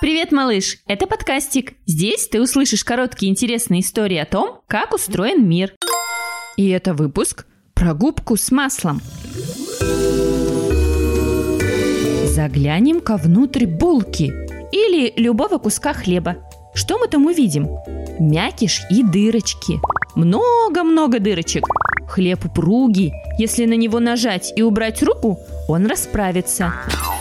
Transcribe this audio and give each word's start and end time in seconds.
Привет, 0.00 0.32
малыш! 0.32 0.78
Это 0.86 1.06
подкастик. 1.06 1.74
Здесь 1.84 2.26
ты 2.26 2.40
услышишь 2.40 2.84
короткие 2.84 3.30
интересные 3.30 3.82
истории 3.82 4.16
о 4.16 4.24
том, 4.24 4.62
как 4.66 4.94
устроен 4.94 5.46
мир. 5.46 5.74
И 6.56 6.70
это 6.70 6.94
выпуск 6.94 7.44
про 7.74 7.92
губку 7.92 8.38
с 8.38 8.50
маслом. 8.50 9.02
Заглянем-ка 12.28 13.18
внутрь 13.18 13.66
булки 13.66 14.32
или 14.72 15.12
любого 15.20 15.58
куска 15.58 15.92
хлеба. 15.92 16.36
Что 16.72 16.96
мы 16.96 17.06
там 17.06 17.26
увидим? 17.26 17.68
Мякиш 18.18 18.80
и 18.88 19.02
дырочки. 19.02 19.80
Много-много 20.14 21.20
дырочек. 21.20 21.66
Хлеб 22.08 22.46
упругий. 22.46 23.12
Если 23.36 23.66
на 23.66 23.74
него 23.74 24.00
нажать 24.00 24.50
и 24.56 24.62
убрать 24.62 25.02
руку, 25.02 25.38
он 25.68 25.84
расправится. 25.84 26.72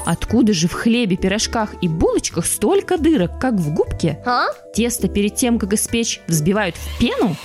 Откуда 0.10 0.54
же 0.54 0.68
в 0.68 0.74
хлебе, 0.74 1.18
пирожках 1.18 1.76
и 1.84 1.88
булочках 1.88 2.48
столько 2.48 2.98
дырок, 2.98 3.40
как 3.40 3.54
в 3.54 3.76
губке? 3.76 4.18
А? 4.26 4.48
Тесто 4.74 5.08
перед 5.08 5.36
тем, 5.36 5.60
как 5.60 5.74
испечь, 5.74 6.20
взбивают 6.28 6.76
в 6.76 7.00
пену? 7.00 7.36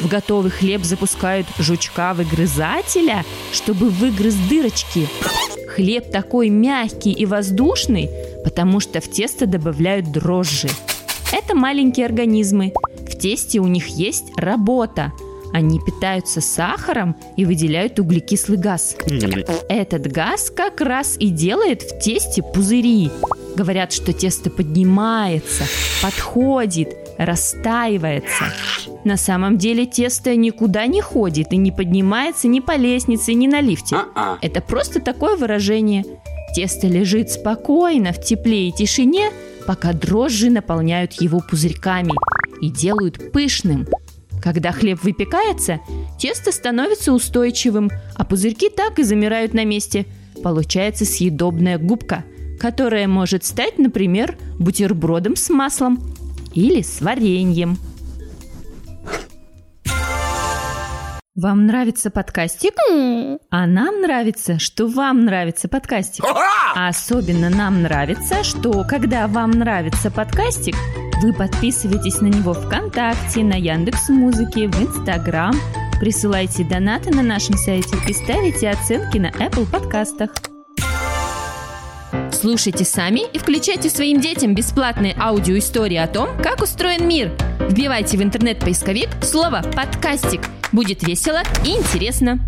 В 0.00 0.08
готовый 0.08 0.50
хлеб 0.50 0.82
запускают 0.82 1.46
жучка-выгрызателя, 1.60 3.24
чтобы 3.52 3.88
выгрыз 3.90 4.34
дырочки. 4.34 5.08
Хлеб 5.68 6.10
такой 6.10 6.48
мягкий 6.48 7.12
и 7.12 7.24
воздушный, 7.24 8.10
потому 8.42 8.80
что 8.80 9.00
в 9.00 9.08
тесто 9.08 9.46
добавляют 9.46 10.10
дрожжи. 10.10 10.70
Это 11.30 11.54
маленькие 11.54 12.06
организмы. 12.06 12.72
В 13.08 13.16
тесте 13.16 13.60
у 13.60 13.68
них 13.68 13.86
есть 13.86 14.36
работа. 14.36 15.12
Они 15.52 15.80
питаются 15.80 16.40
сахаром 16.40 17.16
и 17.36 17.44
выделяют 17.44 17.98
углекислый 17.98 18.58
газ. 18.58 18.96
Этот 19.68 20.10
газ 20.10 20.50
как 20.54 20.80
раз 20.80 21.16
и 21.18 21.28
делает 21.28 21.82
в 21.82 22.00
тесте 22.00 22.42
пузыри. 22.42 23.10
Говорят, 23.56 23.92
что 23.92 24.12
тесто 24.12 24.50
поднимается, 24.50 25.64
подходит, 26.02 26.96
растаивается. 27.18 28.52
На 29.04 29.16
самом 29.16 29.58
деле 29.58 29.86
тесто 29.86 30.36
никуда 30.36 30.86
не 30.86 31.00
ходит 31.00 31.52
и 31.52 31.56
не 31.56 31.72
поднимается 31.72 32.46
ни 32.46 32.60
по 32.60 32.76
лестнице, 32.76 33.34
ни 33.34 33.46
на 33.46 33.60
лифте. 33.60 33.96
А-а. 33.96 34.38
Это 34.40 34.60
просто 34.60 35.00
такое 35.00 35.36
выражение. 35.36 36.04
Тесто 36.54 36.86
лежит 36.86 37.30
спокойно 37.30 38.12
в 38.12 38.20
тепле 38.20 38.68
и 38.68 38.72
тишине, 38.72 39.30
пока 39.66 39.92
дрожжи 39.92 40.50
наполняют 40.50 41.14
его 41.14 41.40
пузырьками 41.40 42.12
и 42.60 42.70
делают 42.70 43.32
пышным. 43.32 43.86
Когда 44.48 44.72
хлеб 44.72 45.02
выпекается, 45.02 45.80
тесто 46.18 46.52
становится 46.52 47.12
устойчивым, 47.12 47.90
а 48.14 48.24
пузырьки 48.24 48.70
так 48.70 48.98
и 48.98 49.02
замирают 49.02 49.52
на 49.52 49.66
месте. 49.66 50.06
Получается 50.42 51.04
съедобная 51.04 51.76
губка, 51.76 52.24
которая 52.58 53.06
может 53.08 53.44
стать, 53.44 53.76
например, 53.76 54.38
бутербродом 54.58 55.36
с 55.36 55.50
маслом 55.50 56.00
или 56.54 56.80
с 56.80 57.02
вареньем. 57.02 57.76
Вам 61.34 61.66
нравится 61.66 62.10
подкастик? 62.10 62.72
А 63.50 63.66
нам 63.66 64.00
нравится, 64.00 64.58
что 64.58 64.86
вам 64.86 65.26
нравится 65.26 65.68
подкастик. 65.68 66.24
А 66.74 66.88
особенно 66.88 67.50
нам 67.50 67.82
нравится, 67.82 68.42
что 68.44 68.82
когда 68.88 69.26
вам 69.28 69.50
нравится 69.50 70.10
подкастик, 70.10 70.74
вы 71.22 71.32
подписываетесь 71.32 72.20
на 72.20 72.28
него 72.28 72.54
ВКонтакте, 72.54 73.42
на 73.42 73.54
Яндекс 73.54 74.08
Музыке, 74.08 74.68
в 74.68 74.80
Инстаграм, 74.80 75.54
присылайте 76.00 76.64
донаты 76.64 77.10
на 77.10 77.22
нашем 77.22 77.56
сайте 77.56 77.96
и 78.06 78.12
ставите 78.12 78.70
оценки 78.70 79.18
на 79.18 79.30
Apple 79.30 79.70
подкастах. 79.70 80.30
Слушайте 82.30 82.84
сами 82.84 83.20
и 83.32 83.38
включайте 83.38 83.90
своим 83.90 84.20
детям 84.20 84.54
бесплатные 84.54 85.16
аудиоистории 85.18 85.96
о 85.96 86.06
том, 86.06 86.28
как 86.40 86.62
устроен 86.62 87.08
мир. 87.08 87.32
Вбивайте 87.68 88.16
в 88.16 88.22
интернет-поисковик 88.22 89.08
слово 89.22 89.62
«подкастик». 89.74 90.42
Будет 90.70 91.02
весело 91.02 91.42
и 91.64 91.70
интересно. 91.70 92.38